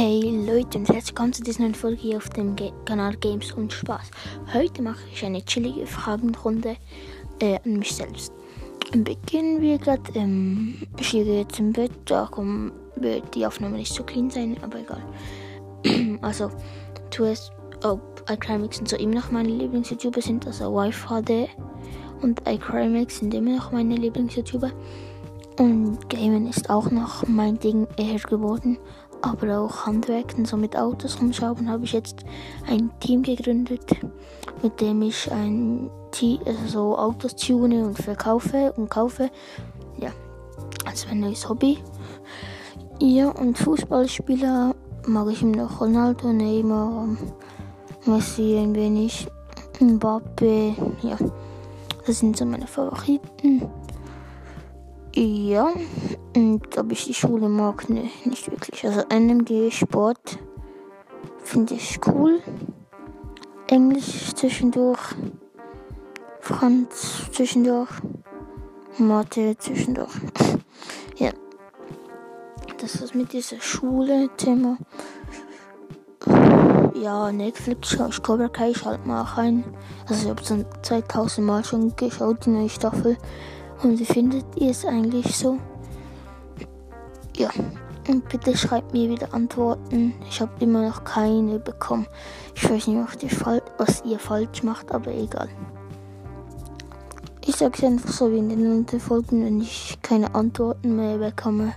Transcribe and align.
Hey 0.00 0.20
Leute 0.46 0.78
und 0.78 0.88
herzlich 0.88 1.08
willkommen 1.08 1.32
zu 1.32 1.42
dieser 1.42 1.62
neuen 1.62 1.74
Folge 1.74 2.00
hier 2.00 2.18
auf 2.18 2.28
dem 2.28 2.54
Ga 2.54 2.70
Kanal 2.84 3.16
Games 3.16 3.50
und 3.50 3.72
Spaß. 3.72 4.12
Heute 4.54 4.80
mache 4.80 5.00
ich 5.12 5.24
eine 5.24 5.44
chillige 5.44 5.88
Fragenrunde 5.88 6.76
äh, 7.40 7.58
an 7.64 7.80
mich 7.80 7.96
selbst. 7.96 8.32
Beginnen 8.92 9.60
wir 9.60 9.76
gerade. 9.78 10.02
Ähm, 10.14 10.86
ich 11.00 11.12
liege 11.14 11.38
jetzt 11.38 11.58
im 11.58 11.72
Bett, 11.72 11.90
darum 12.04 12.70
wird 12.94 13.34
die 13.34 13.44
Aufnahme 13.44 13.76
nicht 13.76 13.92
so 13.92 14.04
clean 14.04 14.30
sein, 14.30 14.56
aber 14.62 14.78
egal. 14.78 15.02
also, 16.22 16.48
zuerst, 17.10 17.50
ob 17.82 18.22
iCrimex 18.30 18.78
und 18.78 18.88
so 18.88 18.96
immer 18.98 19.16
noch 19.16 19.32
meine 19.32 19.48
Lieblings-YouTuber 19.48 20.22
sind, 20.22 20.46
also 20.46 20.72
Wi-Fi 20.76 21.48
und 22.22 22.40
iCrimex 22.48 23.18
sind 23.18 23.34
immer 23.34 23.56
noch 23.56 23.72
meine 23.72 23.96
Lieblings-YouTuber. 23.96 24.70
Und 25.58 26.08
Gamen 26.08 26.46
ist 26.46 26.70
auch 26.70 26.88
noch 26.92 27.26
mein 27.26 27.58
Ding 27.58 27.88
eher 27.96 28.20
geworden 28.20 28.78
aber 29.22 29.60
auch 29.60 29.86
Handwerken, 29.86 30.44
so 30.44 30.56
mit 30.56 30.76
Autos 30.76 31.20
rumschrauben, 31.20 31.68
habe 31.68 31.84
ich 31.84 31.92
jetzt 31.92 32.24
ein 32.66 32.90
Team 33.00 33.22
gegründet, 33.22 33.84
mit 34.62 34.80
dem 34.80 35.02
ich 35.02 35.30
ein 35.30 35.90
Team, 36.10 36.40
also 36.46 36.66
so 36.66 36.98
Autos 36.98 37.36
tune 37.36 37.84
und 37.84 37.98
verkaufe 37.98 38.72
und 38.76 38.88
kaufe. 38.90 39.30
Ja, 39.98 40.10
also 40.84 41.08
ein 41.08 41.20
neues 41.20 41.48
Hobby. 41.48 41.78
Ja, 43.00 43.30
und 43.30 43.56
Fußballspieler 43.58 44.74
mag 45.06 45.28
ich 45.30 45.42
immer 45.42 45.56
noch 45.56 45.80
Ronaldo, 45.80 46.32
Neymar, 46.32 47.08
Messi 48.06 48.58
ein 48.58 48.74
wenig, 48.74 49.28
Mbappe, 49.80 50.74
ja, 51.02 51.16
das 52.06 52.18
sind 52.18 52.36
so 52.36 52.44
meine 52.44 52.66
Favoriten. 52.66 53.70
Ja, 55.14 55.68
und 56.36 56.78
ob 56.78 56.92
ich 56.92 57.04
die 57.04 57.14
Schule 57.14 57.48
mag, 57.48 57.88
ne, 57.88 58.10
nicht 58.24 58.50
wirklich. 58.50 58.84
Also 58.86 59.02
NMG 59.08 59.70
Sport 59.70 60.38
finde 61.42 61.74
ich 61.74 62.00
cool. 62.06 62.40
Englisch 63.68 64.34
zwischendurch. 64.34 65.14
Franz 66.40 67.28
zwischendurch. 67.32 67.90
Mathe 68.98 69.56
zwischendurch. 69.58 70.14
ja. 71.16 71.30
Das 72.80 72.96
ist 72.96 73.14
mit 73.14 73.32
dieser 73.32 73.60
Schule-Thema. 73.60 74.78
Ja, 76.94 77.30
Netflix 77.30 77.92
ich 77.92 78.22
Cobra 78.22 78.48
Kai, 78.48 78.74
schalte 78.74 79.06
mal 79.06 79.22
rein. 79.22 79.64
Also 80.08 80.24
ich 80.24 80.30
habe 80.30 80.42
es 80.42 80.82
2000 80.82 81.46
Mal 81.46 81.64
schon 81.64 81.94
geschaut, 81.94 82.44
die 82.46 82.50
neue 82.50 82.68
Staffel. 82.68 83.16
Und 83.82 83.98
wie 83.98 84.04
findet 84.04 84.44
ihr 84.56 84.70
es 84.70 84.84
eigentlich 84.84 85.36
so? 85.36 85.58
Ja, 87.38 87.50
und 88.08 88.28
bitte 88.28 88.56
schreibt 88.56 88.92
mir 88.92 89.08
wieder 89.08 89.32
Antworten. 89.32 90.12
Ich 90.28 90.40
habe 90.40 90.50
immer 90.58 90.88
noch 90.88 91.04
keine 91.04 91.60
bekommen. 91.60 92.06
Ich 92.56 92.68
weiß 92.68 92.88
nicht, 92.88 92.98
was 93.78 94.02
ihr 94.04 94.18
falsch 94.18 94.64
macht, 94.64 94.90
aber 94.90 95.12
egal. 95.12 95.48
Ich 97.46 97.56
sage 97.56 97.74
es 97.76 97.84
einfach 97.84 98.10
so 98.10 98.32
wie 98.32 98.38
in 98.38 98.48
den 98.48 98.66
anderen 98.66 99.00
Folgen, 99.00 99.44
wenn 99.44 99.60
ich 99.60 99.98
keine 100.02 100.34
Antworten 100.34 100.96
mehr 100.96 101.18
bekomme, 101.18 101.74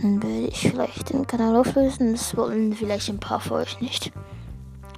dann 0.00 0.22
werde 0.22 0.46
ich 0.46 0.70
vielleicht 0.70 1.12
den 1.12 1.26
Kanal 1.26 1.56
auflösen. 1.56 2.12
Das 2.12 2.36
wollen 2.36 2.72
vielleicht 2.72 3.08
ein 3.08 3.18
paar 3.18 3.40
von 3.40 3.62
euch 3.62 3.80
nicht. 3.80 4.12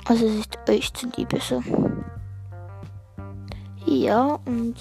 Also 0.04 0.26
es 0.26 0.34
ist 0.40 0.58
euch 0.68 0.92
zuliebe 0.92 1.40
so. 1.40 1.62
Ja, 3.86 4.38
und 4.44 4.76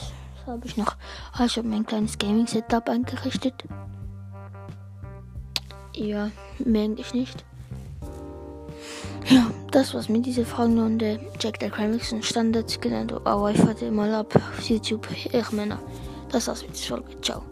habe 0.46 0.66
ich 0.66 0.76
noch. 0.78 0.96
Ah, 1.32 1.46
ich 1.46 1.58
habe 1.58 1.68
mein 1.68 1.86
kleines 1.86 2.18
Gaming-Setup 2.18 2.90
eingerichtet. 2.90 3.64
Ja, 5.96 6.32
mehr 6.64 6.84
eigentlich 6.84 7.14
nicht. 7.14 7.44
Ja, 9.30 9.50
das 9.72 9.94
war's 9.94 10.10
mit 10.10 10.26
dieser 10.26 10.46
Fragenrunde. 10.46 11.20
Jack 11.40 11.60
der 11.60 11.70
Crimix 11.70 12.12
und 12.12 12.26
Standards 12.26 12.80
genannt, 12.80 13.14
aber 13.24 13.52
ich 13.52 13.66
warte 13.66 13.90
mal 13.92 14.14
ab 14.14 14.36
auf 14.36 14.70
YouTube. 14.70 15.08
Ich 15.12 15.52
meine, 15.52 15.80
das 16.32 16.48
war's 16.48 16.62
mit 16.64 16.76
dieser 16.76 16.98
Folge. 16.98 17.22
Ciao. 17.22 17.44